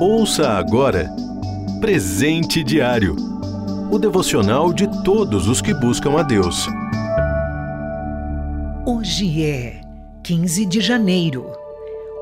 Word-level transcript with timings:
Ouça 0.00 0.50
agora 0.50 1.10
Presente 1.80 2.64
Diário 2.64 3.30
o 3.90 3.98
devocional 3.98 4.72
de 4.72 4.86
todos 5.02 5.48
os 5.48 5.60
que 5.60 5.74
buscam 5.74 6.16
a 6.16 6.22
Deus. 6.22 6.68
Hoje 8.86 9.44
é 9.44 9.80
15 10.22 10.64
de 10.64 10.80
janeiro. 10.80 11.50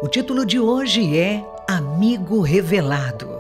O 0.03 0.09
título 0.09 0.47
de 0.47 0.59
hoje 0.59 1.19
é 1.19 1.45
Amigo 1.69 2.41
Revelado. 2.41 3.39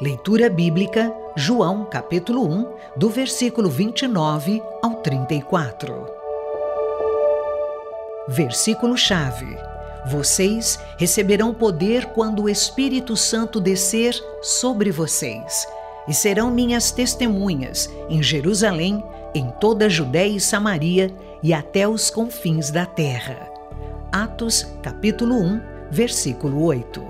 Leitura 0.00 0.48
bíblica, 0.48 1.12
João 1.34 1.84
capítulo 1.84 2.46
1, 2.46 2.66
do 2.96 3.10
versículo 3.10 3.68
29 3.68 4.62
ao 4.80 4.94
34. 4.94 6.06
Versículo-chave. 8.28 9.73
Vocês 10.06 10.78
receberão 10.98 11.54
poder 11.54 12.06
quando 12.06 12.42
o 12.42 12.48
Espírito 12.48 13.16
Santo 13.16 13.60
descer 13.60 14.14
sobre 14.42 14.90
vocês, 14.90 15.66
e 16.06 16.12
serão 16.12 16.50
minhas 16.50 16.90
testemunhas 16.90 17.88
em 18.08 18.22
Jerusalém, 18.22 19.02
em 19.34 19.50
toda 19.60 19.86
a 19.86 19.88
Judéia 19.88 20.36
e 20.36 20.40
Samaria 20.40 21.10
e 21.42 21.54
até 21.54 21.88
os 21.88 22.10
confins 22.10 22.70
da 22.70 22.84
terra. 22.84 23.48
Atos, 24.12 24.66
capítulo 24.82 25.36
1, 25.36 25.60
versículo 25.90 26.62
8. 26.62 27.02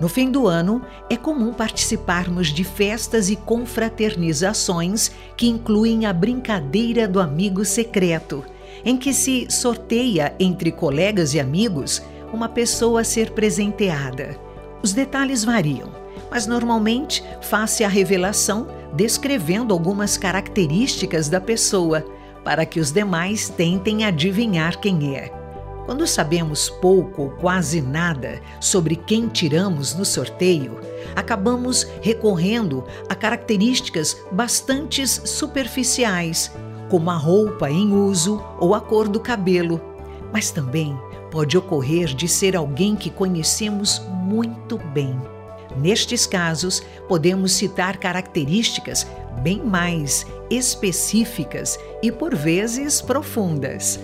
No 0.00 0.08
fim 0.08 0.30
do 0.30 0.46
ano, 0.48 0.82
é 1.08 1.16
comum 1.16 1.52
participarmos 1.52 2.48
de 2.48 2.64
festas 2.64 3.30
e 3.30 3.36
confraternizações 3.36 5.10
que 5.36 5.46
incluem 5.46 6.04
a 6.04 6.12
brincadeira 6.12 7.06
do 7.06 7.20
amigo 7.20 7.64
secreto, 7.64 8.44
em 8.84 8.96
que 8.96 9.12
se 9.12 9.46
sorteia 9.50 10.34
entre 10.38 10.72
colegas 10.72 11.34
e 11.34 11.40
amigos 11.40 12.02
uma 12.32 12.48
pessoa 12.48 13.02
a 13.02 13.04
ser 13.04 13.30
presenteada. 13.30 14.36
Os 14.82 14.92
detalhes 14.92 15.44
variam, 15.44 15.90
mas 16.30 16.46
normalmente 16.46 17.22
faz-se 17.40 17.84
a 17.84 17.88
revelação 17.88 18.66
descrevendo 18.94 19.72
algumas 19.72 20.16
características 20.16 21.28
da 21.28 21.40
pessoa, 21.40 22.04
para 22.44 22.66
que 22.66 22.78
os 22.78 22.92
demais 22.92 23.48
tentem 23.48 24.04
adivinhar 24.04 24.78
quem 24.80 25.16
é. 25.16 25.32
Quando 25.86 26.06
sabemos 26.06 26.70
pouco 26.70 27.22
ou 27.22 27.30
quase 27.30 27.80
nada 27.80 28.40
sobre 28.58 28.96
quem 28.96 29.28
tiramos 29.28 29.94
no 29.94 30.04
sorteio, 30.04 30.80
acabamos 31.14 31.86
recorrendo 32.00 32.84
a 33.08 33.14
características 33.14 34.16
bastante 34.32 35.06
superficiais, 35.06 36.50
como 36.94 37.10
a 37.10 37.16
roupa 37.16 37.68
em 37.68 37.92
uso 37.92 38.40
ou 38.60 38.72
a 38.72 38.80
cor 38.80 39.08
do 39.08 39.18
cabelo. 39.18 39.80
Mas 40.32 40.52
também 40.52 40.96
pode 41.28 41.58
ocorrer 41.58 42.14
de 42.14 42.28
ser 42.28 42.54
alguém 42.54 42.94
que 42.94 43.10
conhecemos 43.10 44.00
muito 44.08 44.78
bem. 44.78 45.20
Nestes 45.76 46.24
casos, 46.24 46.84
podemos 47.08 47.50
citar 47.50 47.96
características 47.96 49.08
bem 49.42 49.60
mais 49.60 50.24
específicas 50.48 51.76
e, 52.00 52.12
por 52.12 52.32
vezes, 52.32 53.02
profundas. 53.02 53.98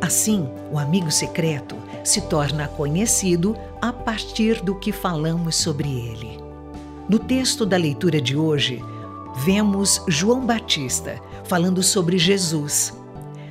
Assim, 0.00 0.48
o 0.72 0.78
amigo 0.78 1.10
secreto 1.10 1.76
se 2.02 2.22
torna 2.22 2.68
conhecido 2.68 3.54
a 3.82 3.92
partir 3.92 4.62
do 4.62 4.74
que 4.76 4.92
falamos 4.92 5.56
sobre 5.56 5.90
ele. 5.90 6.40
No 7.06 7.18
texto 7.18 7.66
da 7.66 7.76
leitura 7.76 8.18
de 8.18 8.34
hoje, 8.34 8.82
vemos 9.36 10.02
João 10.08 10.44
Batista 10.44 11.20
falando 11.44 11.82
sobre 11.82 12.18
Jesus. 12.18 12.92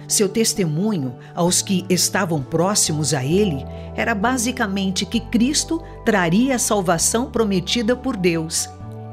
Seu 0.07 0.27
testemunho 0.27 1.15
aos 1.35 1.61
que 1.61 1.85
estavam 1.87 2.41
próximos 2.41 3.13
a 3.13 3.23
ele 3.23 3.63
era 3.95 4.15
basicamente 4.15 5.05
que 5.05 5.19
Cristo 5.19 5.81
traria 6.03 6.55
a 6.55 6.59
salvação 6.59 7.29
prometida 7.29 7.95
por 7.95 8.17
Deus. 8.17 8.67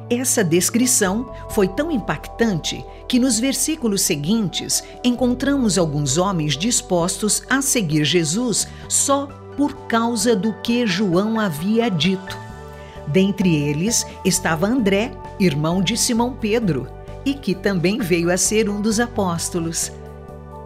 Essa 0.09 0.45
descrição 0.45 1.35
foi 1.51 1.69
tão 1.69 1.91
impactante 1.91 2.85
que 3.09 3.19
nos 3.19 3.39
versículos 3.39 4.03
seguintes 4.03 4.83
encontramos 5.03 5.77
alguns 5.77 6.17
homens 6.17 6.57
dispostos 6.57 7.43
a 7.51 7.61
seguir 7.61 8.05
Jesus 8.05 8.69
só 8.89 9.27
por 9.57 9.75
causa 9.89 10.37
do 10.37 10.53
que 10.63 10.87
João 10.87 11.41
havia 11.41 11.91
dito. 11.91 12.46
Dentre 13.07 13.55
eles 13.55 14.07
estava 14.25 14.67
André, 14.67 15.13
irmão 15.39 15.81
de 15.81 15.97
Simão 15.97 16.33
Pedro, 16.33 16.89
e 17.25 17.35
que 17.35 17.55
também 17.55 17.99
veio 17.99 18.31
a 18.31 18.37
ser 18.37 18.69
um 18.69 18.81
dos 18.81 19.01
apóstolos. 19.01 19.93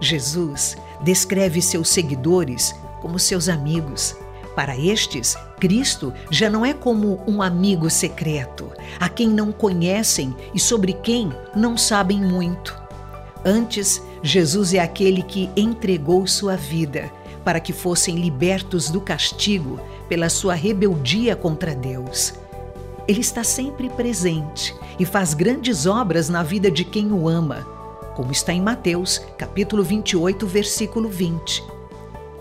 Jesus 0.01 0.77
descreve 1.03 1.61
seus 1.61 1.89
seguidores 1.89 2.75
como 3.01 3.19
seus 3.19 3.49
amigos. 3.49 4.15
Para 4.55 4.77
estes, 4.77 5.37
Cristo 5.59 6.13
já 6.31 6.51
não 6.51 6.67
é 6.67 6.75
como 6.75 7.23
um 7.27 7.41
amigo 7.41 7.89
secreto, 7.89 8.71
a 8.99 9.09
quem 9.09 9.29
não 9.29 9.53
conhecem 9.53 10.35
e 10.53 10.59
sobre 10.59 10.93
quem 10.93 11.33
não 11.55 11.77
sabem 11.77 12.21
muito. 12.21 12.79
Antes, 13.45 14.03
Jesus 14.23 14.75
é 14.75 14.81
aquele 14.81 15.23
que 15.23 15.49
entregou 15.57 16.27
sua 16.27 16.57
vida 16.57 17.11
para 17.45 17.61
que 17.61 17.73
fossem 17.73 18.17
libertos 18.17 18.91
do 18.91 19.01
castigo 19.01 19.81
pela 20.11 20.29
sua 20.29 20.53
rebeldia 20.53 21.35
contra 21.35 21.75
Deus. 21.75 22.35
Ele 23.09 23.21
está 23.21 23.43
sempre 23.43 23.89
presente 23.89 24.75
e 24.99 25.07
faz 25.07 25.33
grandes 25.33 25.87
obras 25.87 26.29
na 26.29 26.43
vida 26.43 26.71
de 26.71 26.85
quem 26.85 27.11
o 27.11 27.27
ama 27.27 27.81
como 28.21 28.33
está 28.33 28.53
em 28.53 28.61
Mateus, 28.61 29.19
capítulo 29.39 29.83
28, 29.83 30.47
versículo 30.47 31.09
20. 31.09 31.65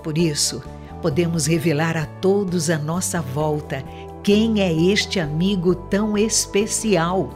Por 0.04 0.18
isso, 0.18 0.62
podemos 1.02 1.46
revelar 1.46 1.96
a 1.96 2.06
todos 2.06 2.70
à 2.70 2.78
nossa 2.78 3.22
volta 3.22 3.82
quem 4.22 4.62
é 4.62 4.74
este 4.74 5.22
amigo 5.22 5.74
tão 5.74 6.18
especial. 6.18 7.30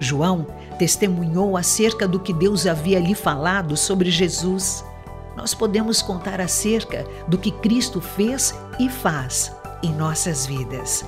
João 0.00 0.46
testemunhou 0.78 1.58
acerca 1.58 2.08
do 2.08 2.18
que 2.18 2.32
Deus 2.32 2.66
havia 2.66 2.98
lhe 2.98 3.14
falado 3.14 3.76
sobre 3.76 4.10
Jesus. 4.10 4.82
Nós 5.36 5.52
podemos 5.52 6.00
contar 6.00 6.40
acerca 6.40 7.04
do 7.28 7.36
que 7.36 7.50
Cristo 7.50 8.00
fez 8.00 8.54
e 8.80 8.88
faz 8.88 9.52
em 9.84 9.92
nossas 9.92 10.46
vidas. 10.46 11.04